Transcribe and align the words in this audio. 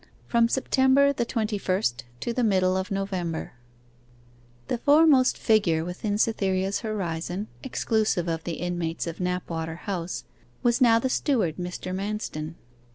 FROM 0.25 0.47
SEPTEMBER 0.49 1.13
THE 1.13 1.25
TWENTY 1.25 1.59
FIRST 1.59 2.05
TO 2.21 2.33
THE 2.33 2.43
MIDDLE 2.43 2.75
OF 2.75 2.89
NOVEMBER 2.89 3.53
The 4.67 4.79
foremost 4.79 5.37
figure 5.37 5.85
within 5.85 6.17
Cytherea's 6.17 6.79
horizon, 6.79 7.49
exclusive 7.61 8.27
of 8.27 8.43
the 8.43 8.53
inmates 8.53 9.05
of 9.05 9.19
Knapwater 9.19 9.75
House, 9.81 10.23
was 10.63 10.81
now 10.81 10.97
the 10.97 11.07
steward, 11.07 11.57
Mr. 11.57 11.93
Manston. 11.93 12.55